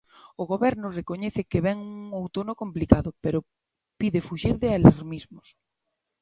[0.41, 3.39] O Goberno recoñece que vén un outono complicado, pero
[3.99, 5.47] pide fuxir de alarmismos.